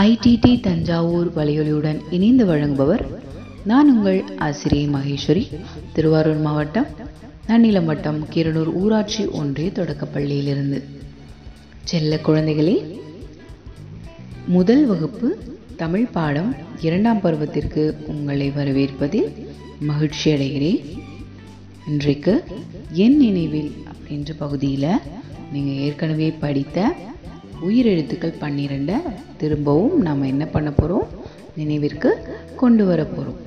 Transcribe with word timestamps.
IDD 0.00 0.60
Thanjavur 0.60 1.28
வலையொலியுடன் 1.36 2.00
இணைந்து 2.10 2.44
வழங்குபவர் 2.46 3.02
நான் 3.64 3.96
உங்கள் 3.96 4.24
ஆசிரியை 4.38 4.88
மகேஸ்வரி. 4.88 5.44
திருவாரூர் 5.92 6.40
மாவட்டம் 6.40 6.86
நன்னிலம் 7.48 7.84
வட்டம் 7.84 8.26
கீரனூர் 8.34 8.72
ஊராட்சி 8.72 9.26
ஒன்றிய 9.26 9.70
தொடக்கப்பள்ளியிலிருந்து. 9.74 10.82
செல்ல 11.84 12.18
குழந்தைகளே 12.26 12.76
முதல் 14.46 14.86
வகுப்பு 14.86 15.38
தமிழ் 15.76 16.06
பாடம் 16.06 16.54
இரண்டாம் 16.80 17.20
பருவத்திற்கு 17.20 17.94
உங்களை 18.06 18.50
வரவேற்பதில் 18.50 19.28
மகிழ்ச்சி 19.80 20.30
அடைகிறேன். 20.30 20.80
இன்றைக்கு 21.88 22.44
என் 22.92 23.16
நினைவில் 23.16 23.72
அப்படின்ற 23.92 24.32
பகுதியில் 24.38 25.00
நீங்கள் 25.52 25.82
ஏற்கனவே 25.88 26.30
படித்த 26.30 26.94
உயிரெழுத்துக்கள் 27.60 28.40
பன்னிரெண்டை 28.40 28.96
திரும்பவும் 29.36 30.00
நாம் 30.00 30.22
என்ன 30.22 30.46
பண்ண 30.46 30.70
போகிறோம் 30.70 31.06
நினைவிற்கு 31.54 32.10
கொண்டு 32.56 32.84
வர 32.84 33.04
போகிறோம் 33.04 33.40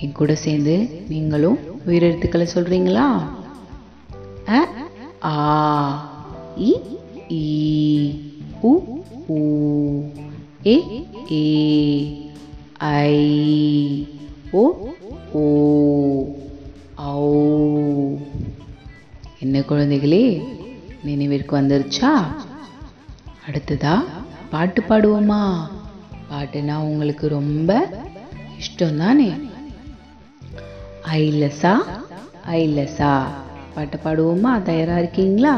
என் 0.00 0.12
கூட 0.12 0.34
சேர்ந்து 0.34 0.74
நீங்களும் 1.08 1.58
உயிரெழுத்துக்களை 1.86 2.46
சொல்கிறீங்களா 2.54 3.06
அ 4.48 4.60
ஆ 5.20 5.34
இ 6.56 6.72
ஈ 7.30 7.44
உ 8.62 8.72
ஊ 9.28 9.38
ஏ 10.66 10.76
ஏ 11.32 11.44
ஐ 12.76 13.14
ஓ 14.52 14.64
ஓ 15.32 15.44
ஔ. 16.98 18.18
என்ன 19.40 19.60
குழந்தைகளே 19.60 20.24
நினைவிற்கு 21.02 21.60
வந்துருச்சா? 21.60 22.10
அடுத்ததா 23.48 23.94
பாட்டு 24.50 24.80
பாடுவோமா? 24.82 25.42
பாட்டுனா 26.30 26.76
உங்களுக்கு 26.78 27.28
ரொம்ப 27.28 27.70
இஷ்டம் 28.58 28.96
தானே 28.96 29.30
ஐலசா 31.12 31.72
ஐலசா. 32.58 33.12
பாட்டு 33.74 33.98
பாடுவோமா? 34.04 34.62
தயாரா 34.62 34.98
இருக்கீங்களா? 34.98 35.54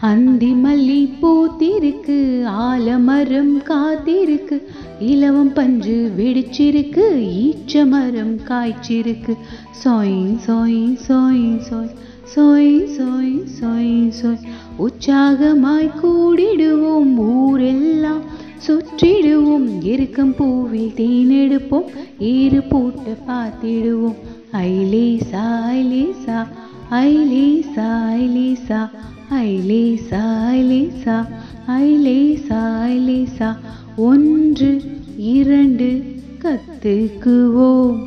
அந்தி 0.00 0.52
மல்லி 0.54 1.00
பூத்திருக்கு 1.22 2.18
ஆலமரம் 2.46 3.54
காத்திருக்கு 3.70 4.56
இலவம் 4.98 5.52
பஞ்சு 5.52 6.12
வெடிச்சிருக்கு 6.18 7.04
ஈச்ச 7.42 7.86
மரம் 7.86 8.36
காய்ச்சிருக்கு. 8.44 9.34
சோய் 9.70 10.36
சோய் 10.38 10.96
சோய் 11.08 11.60
சோய் 11.60 11.92
சொய் 12.34 12.86
சொய் 12.86 13.46
சொய் 13.46 14.10
சொய். 14.10 14.38
உற்சாகமாய் 14.78 15.90
கூடிடுவோம் 16.02 17.16
ஊரெல்லாம். 17.16 18.22
சுற்றிடுவோம் 18.66 19.84
இருக்கும் 19.84 20.34
பூவில் 20.38 20.94
தேனெடுப்போம். 20.94 21.84
ஏறு 22.18 22.58
பூட்ட 22.58 23.16
பார்த்திடுவோம். 23.28 24.14
ஐலேசா 24.52 25.44
ஐலேசா 25.70 26.46
ஐலேசா 26.90 27.88
ஐலேசா 28.10 28.88
ஐலேசா 29.30 30.30
ஐலேசா 30.50 31.26
ஐலேசா 31.68 32.60
ஐலேசா 32.86 33.56
ஒன்று 33.96 34.82
இரண்டு 35.16 36.02
கத்துக்குவோம். 36.42 37.98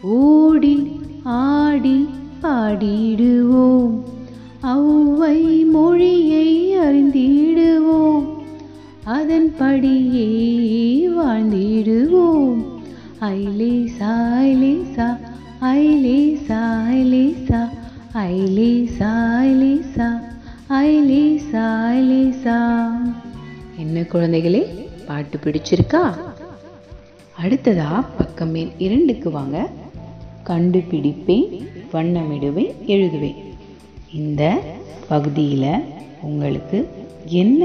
ஓடி 0.00 0.88
ஆடி 1.22 2.08
பாடிடுவோம். 2.42 4.02
அவ்வை 4.60 5.64
மொழியை 5.64 6.78
அறிந்திடுவோம். 6.78 8.26
அதன்படியே 9.04 10.28
வாழ்ந்திடுவோம். 11.08 12.64
ஐலேசா 13.20 14.10
ஐலேசா 14.40 15.18
ஐலேசா 15.60 16.60
ஐலேசா 16.90 17.60
ஐலேசா 18.14 19.20
ஐலேசா 19.34 20.08
ஐலேசா 20.68 21.64
ஐலேசா 21.96 22.58
என்ன 23.76 24.00
குழந்தைகளே 24.00 24.62
பாட்டு 25.06 25.38
பிடிச்சிருக்கா? 25.38 26.16
அடுத்ததா 27.42 28.04
பக்கம் 28.18 28.50
மேல் 28.50 28.70
இரண்டுக்கு 28.78 29.30
வாங்க. 29.30 29.70
கண்டுபிடிப்பேன் 30.48 31.48
வண்ணமிடுவேன் 31.92 32.72
எழுதுவேன். 32.94 33.38
இந்த 34.20 34.42
பகுதியில் 35.10 35.70
உங்களுக்கு 36.28 36.78
என்ன 37.42 37.62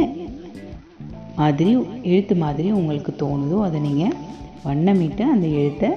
மாதிரி 1.38 1.72
எழுத்து 2.12 2.36
மாதிரி 2.44 2.72
உங்களுக்கு 2.80 3.12
தோணுதோ 3.22 3.60
அதை 3.68 3.80
நீங்கள் 3.88 4.18
வண்ணமிட்டு 4.66 5.24
அந்த 5.34 5.48
எழுத்தை 5.60 5.90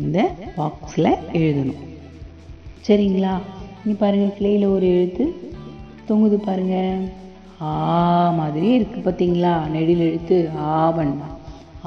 இந்த 0.00 0.18
பாக்ஸில் 0.56 1.10
எழுதணும். 1.40 1.82
சரிங்களா? 2.86 3.34
நீ 3.84 3.92
பாருங்கள் 4.00 4.36
கிளையில் 4.38 4.72
ஒரு 4.76 4.86
எழுத்து 4.94 5.24
தொங்குது 6.08 6.36
பாருங்கள் 6.48 7.04
ஆ 7.66 7.70
மாதிரியே 8.38 8.74
இருக்குது 8.78 9.04
பார்த்தீங்களா 9.06 9.52
நெடில் 9.74 10.02
எழுத்து 10.08 10.36
ஆ 10.66 10.74
வண்ணம். 10.96 11.32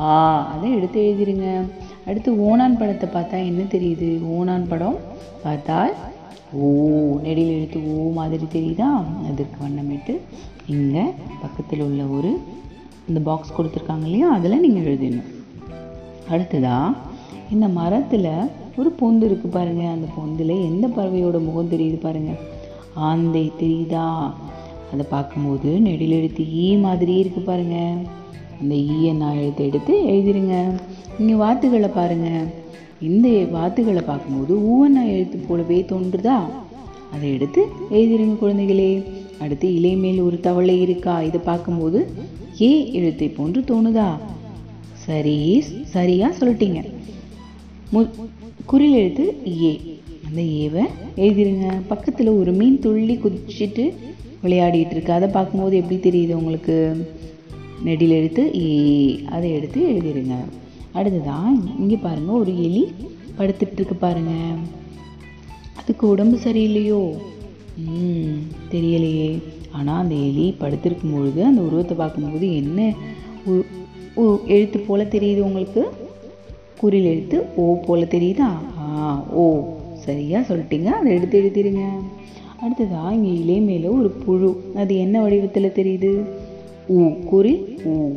ஆ 0.06 0.08
அதை 0.54 0.70
எடுத்து 0.78 1.00
எழுதிடுங்க 1.08 1.48
அடுத்து 2.10 2.30
ஓனான் 2.48 2.78
படத்தை 2.78 3.08
பார்த்தா 3.14 3.38
என்ன 3.50 3.62
தெரியுது? 3.74 4.10
ஓனான் 4.36 4.68
படம் 4.68 4.98
பார்த்தால் 5.44 5.94
ஓ 6.60 6.68
நெடியில் 7.26 7.56
எழுத்து 7.58 7.80
ஓ 7.94 8.12
மாதிரி 8.12 8.46
தெரியுதா? 8.54 8.90
அதற்கு 9.30 9.58
வண்ணமிட்டு 9.64 10.14
இங்கே 10.74 11.04
பக்கத்தில் 11.42 11.84
உள்ள 11.88 12.04
ஒரு 12.18 12.32
இந்த 13.10 13.20
பாக்ஸ் 13.28 13.56
கொடுத்துருக்காங்க 13.58 14.06
இல்லையா? 14.06 14.30
அதில் 14.38 14.64
நீங்கள் 14.66 14.88
எழுதிடணும் 14.88 15.34
அடுத்ததா 16.32 16.78
இந்த 17.52 17.68
மரத்தில் 17.80 18.32
ஒரு 18.80 18.90
பொந்து 19.00 19.26
இருக்குது 19.28 19.56
பாருங்கள் 19.58 19.94
அந்த 19.96 20.08
பொந்தில் 20.18 20.56
எந்த 20.70 20.86
பறவையோட 20.88 21.38
முகம் 21.46 21.72
தெரியுது 21.74 21.98
பாருங்கள் 21.98 22.42
ஆந்தை 23.10 23.46
தெரியுதா? 23.62 24.08
அதை 24.94 25.06
பார்க்கும்போது 25.10 25.70
நெடில் 25.86 26.18
எழுத்து 26.20 26.44
ஈ 26.64 26.68
மாதிரி 26.86 27.14
இருக்குது 27.24 27.48
பாருங்கள் 27.50 27.98
அந்த 28.62 28.76
ஈயை 28.76 29.12
நான் 29.16 29.40
எழுத்து 29.42 29.66
எடுத்து 29.66 29.94
எழுதிருங்க. 30.14 30.56
நீங்கள் 31.20 31.42
வாத்துகளை 31.44 31.90
பாருங்கள் 31.90 32.48
இந்த 33.02 33.28
வாத்துகளை 33.52 34.02
பார்க்கும்போது 34.02 34.54
ஊவண்ணா 34.70 35.04
எழுத்து 35.16 35.38
போலவே 35.38 35.86
தோன்றுதா? 35.90 36.38
அதை 37.14 37.34
எடுத்து 37.34 37.62
எழுதிடுங்க 37.92 38.36
குழந்தைகளே. 38.42 38.92
அடுத்து 39.40 39.68
இலை 39.74 39.96
மேல் 39.96 40.20
ஒரு 40.20 40.40
தவளை 40.40 40.82
இருக்கா? 40.82 41.22
இதை 41.22 41.40
பார்க்கும்போது 41.44 42.00
ஏ 42.62 42.70
எழுத்தை 42.94 43.28
போன்று 43.30 43.62
தோணுதா? 43.62 44.10
சரி 45.06 45.64
சரியாக 45.84 46.38
சொல்லிட்டீங்க. 46.40 46.80
மு 47.92 48.02
குறில் 48.66 48.94
எழுத்து 48.94 49.26
ஏ. 49.64 49.74
அந்த 50.28 50.42
ஏவை 50.42 50.84
எழுதிடுங்க 51.16 51.68
பக்கத்தில் 51.88 52.28
ஒரு 52.28 52.52
மீன் 52.52 52.80
துள்ளி 52.80 53.16
குதிச்சுட்டு 53.16 53.86
விளையாடிட்டு 54.44 54.96
இருக்கு. 54.96 55.14
அதை 55.14 55.30
பார்க்கும்போது 55.30 55.76
எப்படி 55.82 55.98
தெரியுது 56.10 56.34
உங்களுக்கு? 56.34 56.76
நெடில் 57.86 58.14
எழுத்து 58.20 58.44
ஏ 58.62 58.72
அதை 59.36 59.50
எடுத்து 59.52 59.80
எழுதிடுங்க 59.92 60.36
அடுத்ததான் 60.98 61.56
இங்கே 61.80 61.98
பாருங்கள் 62.06 62.36
ஒரு 62.36 62.64
எலி 62.64 62.84
படுத்துட்டு 63.38 63.96
பாருங்கள் 64.00 64.58
அதுக்கு 65.80 66.06
உடம்பு 66.08 66.38
சரியில்லையோ? 66.46 67.02
ம் 67.90 68.38
தெரியலையே. 68.72 69.28
ஆனால் 69.72 70.02
அந்த 70.04 70.16
எலி 70.16 70.46
படுத்திருக்கும் 70.62 71.14
பொழுது 71.16 71.40
அந்த 71.44 71.62
உருவத்தை 71.62 71.96
பார்க்கும்போது 71.98 72.48
என்ன 72.56 72.80
எழுத்து 74.56 74.80
போல் 74.88 75.12
தெரியுது 75.16 75.42
உங்களுக்கு? 75.48 75.84
குறில் 76.82 77.08
எழுத்து 77.14 77.38
ஓ 77.56 77.66
போல் 77.86 78.12
தெரியுதா? 78.16 78.50
ஆ 78.80 79.24
ஓ. 79.42 79.44
சரியாக 80.06 80.48
சொல்லிட்டீங்க. 80.50 80.90
அதை 81.00 81.12
எடுத்து 81.18 81.38
எழுதிடுங்க 81.42 81.84
அடுத்ததாக 82.62 83.14
இங்கே 83.14 83.32
இலை 83.42 83.60
மேலே 83.70 83.88
ஒரு 83.88 84.10
புழு. 84.26 84.50
அது 84.76 84.94
என்ன 84.98 85.22
வடிவத்தில் 85.22 85.76
தெரியுது? 85.80 86.12
ஊ 86.90 87.26
குறி 87.26 87.54
ஊ. 87.86 88.16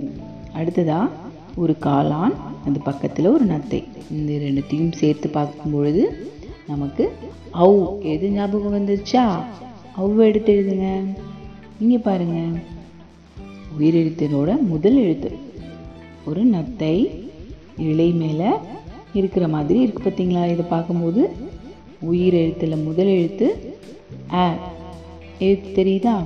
அடுத்ததா 0.55 1.09
ஒரு 1.57 1.77
காளான் 1.81 2.33
அது 2.67 2.81
பக்கத்தில் 2.81 3.27
ஒரு 3.27 3.45
நத்தை. 3.45 3.85
இந்த 4.11 4.33
ரெண்டுத்தையும் 4.33 4.93
சேர்த்து 4.93 5.29
பார்க்கும் 5.29 5.73
பொழுது 5.73 6.29
நமக்கு 6.67 7.13
அவு 7.55 7.99
எது 7.99 8.31
ஞாபகம் 8.31 8.75
வந்துருச்சா? 8.75 9.43
ஔ 9.99 10.19
எடுத்து 10.19 10.53
எழுதுங்க. 10.53 11.05
இங்கே 11.81 11.99
பாருங்க. 11.99 12.59
உயிரெழுத்தினோட 13.79 14.67
முதல் 14.69 14.97
எழுத்து. 14.97 15.33
ஒரு 16.27 16.47
நத்தை 16.47 17.23
இலை 17.77 18.11
மேலே 18.11 18.51
இருக்கிற 19.13 19.49
மாதிரி 19.49 19.81
இருக்கு 19.81 20.11
பார்த்தீங்களா 20.11 20.51
இதை 20.51 20.65
பார்க்கும்போது 20.69 21.31
உயிர் 22.01 22.35
எழுத்தில் 22.35 22.77
முதல் 22.77 23.07
எழுத்து 23.07 23.77
ஆ 24.33 24.55
எழுத்து 25.39 25.85
தெரியுதா? 25.85 26.25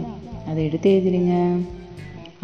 அதை 0.49 0.65
எடுத்து 0.65 0.91
எழுதிடுங்க. 0.91 1.57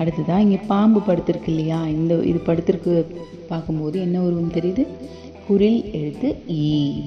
அடுத்ததான் 0.01 0.39
இங்கே 0.39 0.59
பாம்பு 0.73 1.01
படுத்திருக்கு 1.01 1.49
இல்லையா? 1.53 1.87
இந்த 1.87 2.15
இது 2.31 2.39
படுத்திருக்கு 2.47 2.93
பார்க்கும்போது 3.49 4.01
என்ன 4.01 4.21
உருவம் 4.21 4.53
தெரியுது? 4.53 4.87
குரில் 5.49 5.93
எழுத்து 5.93 6.29
ஈ 6.49 7.03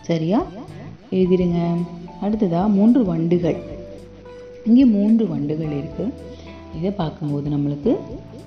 சரியா? 0.00 0.40
எழுதிடுங்க 1.10 1.58
அடுத்ததா 2.22 2.62
மூன்று 2.68 3.04
வண்டுகள். 3.04 3.58
இங்கே 4.64 4.84
மூன்று 4.84 5.24
வண்டுகள் 5.28 5.72
இருக்குது 5.80 6.12
இதை 6.78 6.90
பார்க்கும்போது 6.90 7.50
நம்மளுக்கு 7.50 7.92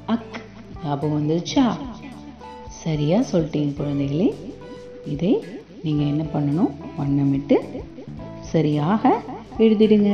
அக் 0.06 0.38
ஞாபகம் 0.84 1.18
வந்துருச்சா? 1.18 1.66
சரியா 2.84 3.20
சொல்லிட்டீங்க 3.32 3.74
குழந்தைகளே. 3.80 4.34
இதை 5.14 5.32
நீங்கள் 5.84 6.08
என்ன 6.08 6.24
பண்ணணும்? 6.34 6.72
வண்ணமிட்டு 7.00 7.58
சரியாக 8.54 9.22
எழுதிடுங்க. 9.58 10.12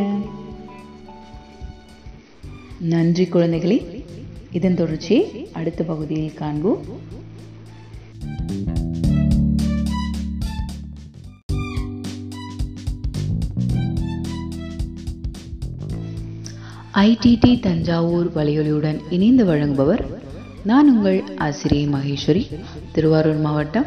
நன்றி 2.83 3.23
குழந்தைகளே. 3.23 4.03
இதன் 4.51 4.75
தொடர்ச்சியை 4.75 5.49
அடுத்த 5.53 5.83
பகுதியில் 5.83 6.33
காண்போம். 6.33 6.85
ஐடிடி 16.93 17.59
தஞ்சாவூர் 17.59 18.31
வலையொலியுடன் 18.35 18.99
இணைந்து 19.09 19.45
வழங்குபவர் 19.45 20.05
நான் 20.63 20.97
உங்கள் 20.97 21.23
ஆசிரியை 21.37 21.87
மகேஸ்வரி. 21.87 22.59
திருவாரூர் 22.91 23.39
மாவட்டம் 23.39 23.85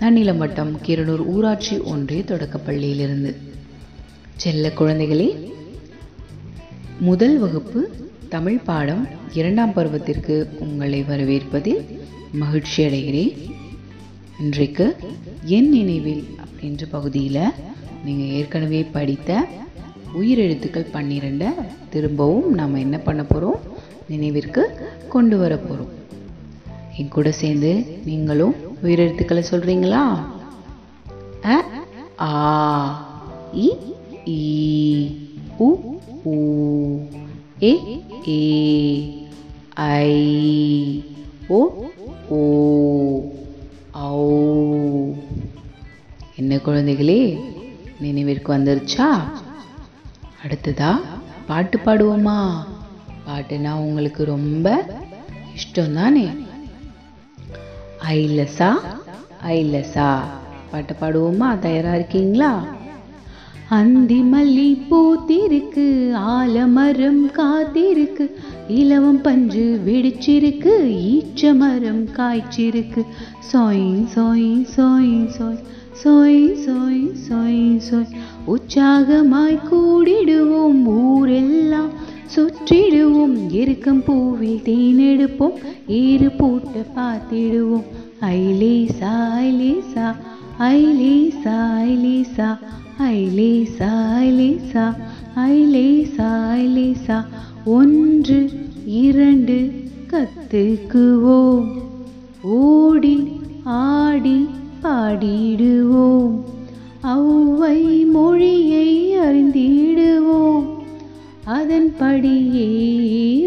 நன்னிலம் 0.00 0.38
வட்டம் 0.38 0.80
கீரனூர் 0.86 1.26
ஊராட்சி 1.26 1.78
ஒன்றிய 1.78 2.22
தொடக்கப்பள்ளியிலிருந்து. 2.26 3.36
செல்ல 4.36 4.72
குழந்தைகளே 4.78 5.52
முதல் 7.00 7.38
வகுப்பு 7.38 8.04
தமிழ் 8.28 8.58
பாடம் 8.64 9.02
இரண்டாம் 9.32 9.72
பருவத்திற்கு 9.72 10.34
உங்களை 10.58 11.02
வரவேற்பதில் 11.02 11.80
மகிழ்ச்சி 12.32 12.84
அடைகிறேன். 12.84 13.32
இன்றைக்கு 14.38 14.86
என் 15.56 15.68
நினைவில் 15.68 16.24
அப்படின்ற 16.44 16.84
பகுதியில் 16.90 17.40
நீங்கள் 18.04 18.32
ஏற்கனவே 18.38 18.82
படித்த 18.92 19.30
உயிரெழுத்துக்கள் 20.14 20.92
பன்னிரெண்டை 20.92 21.50
திரும்பவும் 21.90 22.54
நாம் 22.54 22.74
என்ன 22.74 22.98
பண்ண 22.98 23.22
போகிறோம் 23.24 23.60
நினைவிற்கு 24.08 24.62
கொண்டு 25.08 25.38
வர 25.38 25.56
போகிறோம் 25.56 25.92
என் 26.96 27.08
கூட 27.08 27.30
சேர்ந்து 27.32 27.72
நீங்களும் 28.04 28.54
உயிரெழுத்துக்களை 28.82 29.44
சொல்கிறீங்களா 29.50 30.02
அ 31.44 31.58
ஆ 32.20 32.30
இ 33.54 33.68
ஈ 34.26 34.40
உ 35.58 35.68
ஊ 37.56 37.68
ஏ 37.68 37.72
ஏ 38.28 38.38
ஐ 39.78 40.12
ஓ 41.48 41.60
ஓ 42.30 42.40
ஔ 43.94 44.08
என்ன 46.36 46.58
குழந்தைகளே 46.58 47.20
நினைவிற்கு 48.00 48.52
வந்துருச்சா? 48.52 49.06
அடுத்ததா 50.44 50.90
பாட்டு 51.46 51.78
பாடுவோமா? 51.78 52.38
பாட்டுனா 53.26 53.72
உங்களுக்கு 53.74 54.24
ரொம்ப 54.24 54.66
இஷ்டம் 55.54 55.92
தானே 55.92 56.26
ஐலசா 58.14 58.70
ஐலசா. 59.40 60.08
பாட்டு 60.70 60.94
பாடுவோமா? 61.00 61.58
தயாரா 61.58 61.94
இருக்கீங்களா? 61.94 62.52
அந்தி 63.68 64.18
மல்லி 64.22 64.80
பூத்திருக்கு 64.88 66.12
ஆலமரம் 66.14 67.30
காத்திருக்கு 67.38 68.30
இலவம் 68.68 69.20
பஞ்சு 69.20 69.80
வெடிச்சிருக்கு 69.86 70.74
ஈச்ச 71.06 71.54
மரம் 71.54 72.04
காய்ச்சிருக்கு. 72.18 73.02
சோயின் 73.52 74.04
சோயின் 74.14 74.62
சோயின் 74.76 75.26
சோய் 75.26 75.58
சோய் 76.02 76.54
சோய் 76.66 77.10
சோய் 77.14 77.80
சோய். 77.88 78.14
உற்சாகமாய் 78.46 79.58
கூடிடுவோம் 79.70 80.86
ஊரெல்லாம் 80.86 81.90
சுற்றிடுவோம் 82.36 83.50
இருக்கும் 83.50 84.02
பூவில் 84.06 84.62
தேனெடுப்போம் 84.68 85.58
ஏறு 85.86 86.30
பூட்ட 86.38 86.84
பார்த்திடுவோம். 86.96 87.86
ஐலேசா 88.20 89.12
ஐலேசா 89.40 90.06
ஐலேசா 90.60 91.80
ஐலேசா 91.80 92.56
ஐலேசா 92.98 93.90
ஐலேசா 94.20 94.94
ஐலேசா 95.36 96.28
ஐலேசா 96.52 97.24
ஒன்று 97.64 98.50
இரண்டு 98.86 99.72
கத்துக்குவோம். 100.10 101.68
ஓடி 102.42 103.40
ஆடி 103.64 104.48
பாடிடுவோம். 104.82 106.44
அவ்வை 107.00 108.04
மொழியை 108.04 109.18
அறிந்திடுவோம். 109.18 110.66
அதன்படியே 111.44 112.68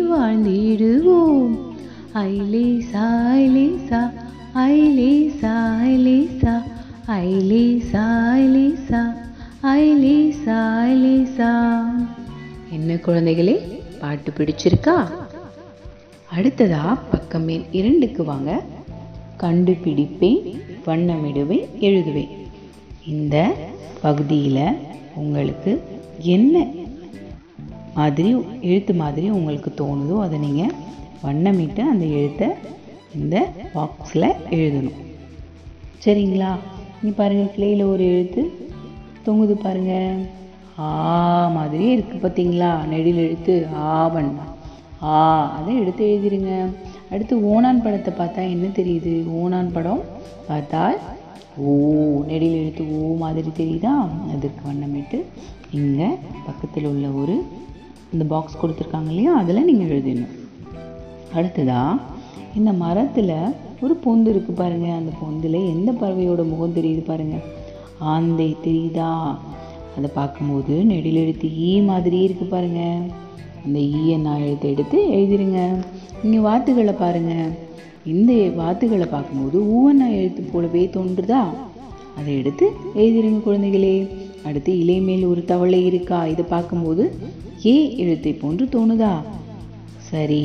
வாழ்ந்திடுவோம். 0.01 1.57
ஐலேசா 2.13 3.05
ஐலேசா 3.33 4.11
ஐலேசா 4.55 5.77
ஐலேசா 5.83 6.68
ஐலேசா 7.13 8.01
ஐலேசா 8.39 8.99
ஐலேசா 9.61 10.57
ஐலேசா 10.89 11.47
என்ன 12.71 12.95
குழந்தைகளே 12.95 13.55
பாட்டு 14.01 14.31
பிடிச்சிருக்கா? 14.31 14.95
அடுத்ததா 16.35 16.83
பக்கம் 17.11 17.47
இரண்டுக்கு 17.71 18.23
வாங்க. 18.23 18.61
கண்டுபிடிப்பேன் 19.37 20.39
வண்ணமிடுவேன் 20.85 21.65
எழுதுவேன். 21.79 22.31
இந்த 23.07 23.55
பகுதியில் 24.01 24.63
உங்களுக்கு 25.15 25.83
என்ன 26.17 26.65
மாதிரி 27.95 28.35
எழுத்து 28.61 28.93
மாதிரி 28.93 29.29
உங்களுக்கு 29.29 29.73
தோணுதோ 29.77 30.21
அதை 30.21 30.39
நீங்கள் 30.39 30.75
வண்ணமிட்டு 31.23 31.79
அந்த 31.79 32.05
எழுத்தை 32.05 32.49
இந்த 33.15 33.53
பாக்ஸில் 33.75 34.35
எழுதணும். 34.49 34.99
சரிங்களா? 36.05 36.51
நீ 37.03 37.09
பாருங்கள் 37.11 37.53
கிளையில் 37.55 37.83
ஒரு 37.83 38.03
எழுத்து 38.05 38.41
தொங்குது 39.25 39.53
பாருங்கள் 39.57 40.19
ஆ 40.77 40.89
மாதிரியே 41.49 41.91
இருக்குது 41.95 42.23
பார்த்தீங்களா 42.23 42.71
நெடில் 42.87 43.17
எழுத்து 43.17 43.53
ஆவண்ணா 43.93 44.45
ஆ 45.03 45.15
அதை 45.57 45.73
எடுத்து 45.77 46.03
எழுதிடுங்க 46.03 46.51
அடுத்து 47.09 47.35
ஓனான் 47.43 47.81
படத்தை 47.81 48.13
பார்த்தா 48.13 48.41
என்ன 48.49 48.67
தெரியுது? 48.67 49.13
ஓனான் 49.33 49.71
படம் 49.71 50.01
பார்த்தால் 50.47 50.97
ஓ 51.57 51.71
நெடில் 52.27 52.53
எழுத்து 52.53 52.83
ஓ 52.97 53.15
மாதிரி 53.15 53.49
தெரியுதா? 53.57 53.93
அதற்கு 54.33 54.61
வண்ணமிட்டு 54.69 55.17
இங்கே 55.71 56.09
பக்கத்தில் 56.45 56.85
உள்ள 56.85 57.07
ஒரு 57.21 57.35
இந்த 58.13 58.25
பாக்ஸ் 58.25 58.61
கொடுத்துருக்காங்க 58.61 59.09
இல்லையா? 59.09 59.33
அதில் 59.35 59.65
நீங்கள் 59.65 59.89
எழுதிடணும் 59.89 60.35
அடுத்ததாக 61.33 61.97
இந்த 62.59 62.71
மரத்தில் 62.83 63.35
ஒரு 63.83 63.93
பொந்து 64.05 64.29
இருக்குது 64.33 64.59
பாருங்கள் 64.61 64.97
அந்த 64.99 65.11
பொந்தில் 65.21 65.59
எந்த 65.73 65.89
பறவையோட 66.01 66.41
முகம் 66.51 66.75
தெரியுது 66.77 67.03
பாருங்கள் 67.09 67.45
ஆந்தை 68.13 68.49
தெரியுதா? 68.65 69.11
அதை 69.97 70.09
பார்க்கும்போது 70.19 70.73
நெடில் 70.91 71.21
எழுத்து 71.23 71.47
ஈ 71.69 71.71
மாதிரியே 71.89 72.25
இருக்குது 72.27 72.53
பாருங்கள் 72.55 73.01
அந்த 73.65 73.77
ஈயை 73.79 74.17
நான் 74.25 74.43
எழுத்து 74.47 74.67
எடுத்து 74.73 74.97
எழுதிருங்க. 75.15 75.61
இங்கே 76.23 76.39
வாத்துகளை 76.47 76.93
பாருங்கள் 76.93 77.49
இந்த 78.13 78.33
வாத்துகளை 78.59 79.07
பார்க்கும்போது 79.15 79.57
ஊவண்ணா 79.75 80.07
எழுத்து 80.19 80.41
போலவே 80.51 80.83
தோன்றுதா? 80.95 81.41
அதை 82.17 82.31
எடுத்து 82.41 82.65
எழுதிருங்க 83.01 83.41
குழந்தைகளே. 83.47 83.95
அடுத்து 84.47 84.71
இலை 84.79 84.99
மேல் 85.07 85.25
ஒரு 85.31 85.41
தவளை 85.51 85.79
இருக்கா? 85.85 86.19
இதை 86.33 86.45
பார்க்கும்போது 86.53 87.03
ஏ 87.65 87.75
எழுத்தை 88.03 88.31
போன்று 88.33 88.65
தோணுதா? 88.75 89.13
சரி 90.09 90.43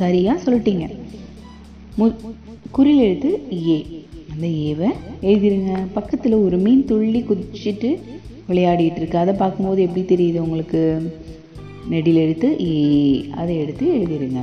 சரியா 0.00 0.32
சொல்லிட்டீங்க. 0.44 0.86
மு 1.96 2.10
குறில் 2.70 2.98
எழுத்து 2.98 3.40
ஏ. 3.68 3.86
அந்த 4.32 4.46
ஏவை 4.46 4.90
எழுதிருங்க. 5.22 5.86
பக்கத்தில் 5.92 6.32
ஒரு 6.32 6.58
மீன் 6.58 6.84
துள்ளி 6.84 7.22
குதிச்சுட்டு 7.22 7.98
விளையாடிட்டு 8.48 8.96
இருக்கு 8.96 9.18
அதை 9.18 9.34
பார்க்கும்போது 9.34 9.82
எப்படி 9.82 10.02
தெரியுது 10.02 10.38
உங்களுக்கு? 10.38 11.12
நெடில் 11.88 12.16
எழுத்து 12.16 12.66
ஏ. 12.66 13.28
அதை 13.30 13.56
எடுத்து 13.56 13.86
எழுதிடுங்க 13.94 14.40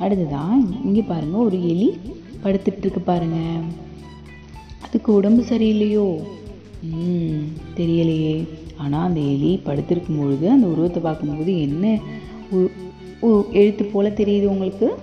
அடுத்ததான் 0.00 0.84
இங்கே 0.84 1.02
பாருங்கள் 1.02 1.40
ஒரு 1.40 1.68
எலி 1.68 1.98
படுத்துட்டு 2.44 2.78
இருக்கு 2.78 3.02
அதுக்கு 4.80 5.14
உடம்பு 5.14 5.42
சரியில்லையோ? 5.42 6.22
ம் 6.82 7.44
தெரியலையே. 7.76 8.48
ஆனால் 8.76 9.06
அந்த 9.06 9.20
எலி 9.20 9.60
படுத்திருக்கும் 9.64 10.18
பொழுது 10.18 10.50
அந்த 10.50 10.66
உருவத்தை 10.66 11.02
பார்க்கும்போது 11.02 11.60
என்ன 11.60 12.00
உ- 13.20 13.42
எழுத்து 13.52 13.84
போல் 13.84 14.12
தெரியுது 14.12 14.44
உங்களுக்கு? 14.44 14.94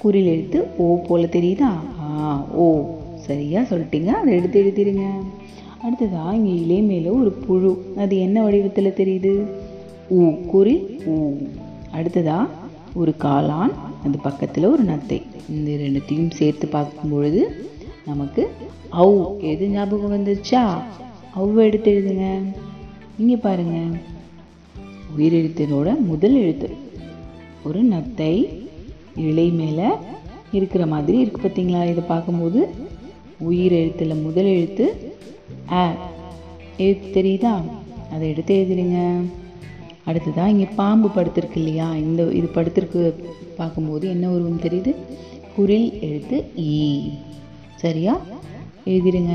குறில் 0.00 0.26
எழுத்து 0.26 0.66
ஓ 0.76 1.02
போல் 1.02 1.34
தெரியுதா? 1.36 1.70
ஆ 2.00 2.44
ஓ 2.54 2.66
சரியாக 3.16 3.76
சொல்லிட்டீங்க. 3.76 4.06
அதை 4.06 4.34
எடுத்து 4.34 4.58
எழுதிடுங்க 4.62 5.06
அடுத்ததாக 5.82 6.36
இங்கே 6.36 6.54
இலை 6.60 6.82
மேலே 6.82 7.08
ஒரு 7.08 7.32
புழு. 7.32 7.94
அது 7.96 8.18
என்ன 8.18 8.42
வடிவத்தில் 8.42 8.96
தெரியுது? 8.96 9.32
ஊ 10.10 10.46
குறில் 10.46 11.00
ஊ. 11.06 11.14
அடுத்ததா 11.94 12.46
ஒரு 12.94 13.14
காளான் 13.18 13.72
அது 14.04 14.18
பக்கத்தில் 14.22 14.64
ஒரு 14.64 14.82
நத்தை. 14.82 15.22
இந்த 15.50 15.70
ரெண்டுத்தையும் 15.70 16.30
சேர்த்து 16.30 16.66
பார்க்கும் 16.68 17.10
பொழுது 17.10 17.42
நமக்கு 18.06 18.50
அவ் 18.90 19.40
எது 19.40 19.68
ஞாபகம் 19.68 20.12
வந்துச்சா 20.12 20.64
அவ்வ 21.36 21.54
எடுத்து 21.54 21.90
எழுதுங்க. 21.92 22.26
இங்கே 23.18 23.36
பாருங்க. 23.36 23.78
உயிரெழுத்தினோட 25.18 25.98
முதல் 26.06 26.34
எழுத்து. 26.34 26.70
ஒரு 27.64 27.82
நத்தை 27.84 28.32
இலை 29.16 29.50
மேலே 29.50 29.88
இருக்கிற 30.52 30.86
மாதிரி 30.86 31.24
இருக்குது 31.24 31.44
பார்த்தீங்களா 31.44 31.90
இதை 31.90 32.04
பார்க்கும்போது 32.08 32.60
உயிர் 33.40 33.72
எழுத்தில் 33.72 34.22
முதல் 34.22 34.44
எழுத்து 34.44 34.86
ஆ 35.72 35.80
எழுத்து 36.76 37.08
தெரியுதா? 37.20 37.52
அதை 38.12 38.28
எடுத்து 38.28 38.54
எழுதிடுங்க. 38.54 38.98
அடுத்ததாக 40.04 40.50
இங்கே 40.50 40.68
பாம்பு 40.74 41.08
படுத்திருக்கு 41.08 41.56
இல்லையா? 41.56 41.94
இந்த 41.94 42.22
இது 42.22 42.48
படுத்திருக்கு 42.54 43.14
பார்க்கும்போது 43.56 44.08
என்ன 44.08 44.28
உருவம் 44.28 44.60
தெரியுது? 44.60 44.94
குரில் 45.56 46.00
எழுத்து 46.00 46.50
ஈ 46.56 47.10
சரியா? 47.76 48.20
எழுதிடுங்க. 48.84 49.34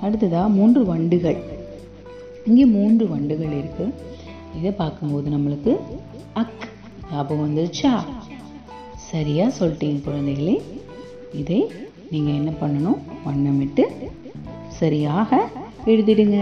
அடுத்ததாக 0.00 0.48
மூன்று 0.48 0.84
வண்டுகள். 0.84 1.38
இங்கே 2.46 2.64
மூன்று 2.64 3.08
வண்டுகள் 3.08 3.54
இருக்குது 3.60 3.92
இதை 4.58 4.70
பார்க்கும்போது 4.70 5.30
நம்மளுக்கு 5.30 5.74
அக் 6.32 6.66
ஞாபகம் 7.12 7.44
வந்துருச்சா? 7.46 8.04
சரியாக 9.12 9.66
சொல்லிட்டீங்க 9.66 10.00
குழந்தைகளே. 10.08 10.60
இதை 11.32 11.70
நீங்கள் 12.10 12.34
என்ன 12.34 12.52
பண்ணணும்? 12.60 13.00
வண்ணமிட்டு 13.26 13.84
சரியாக 14.68 15.48
எழுதிடுங்க. 15.86 16.38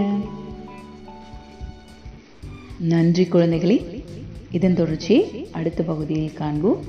நன்றி 2.79 3.25
குழந்தைகளே. 3.25 4.05
இதன் 4.50 4.75
தொடர்ச்சியை 4.75 5.49
அடுத்த 5.53 5.83
பகுதியில் 5.83 6.33
காண்போம். 6.33 6.81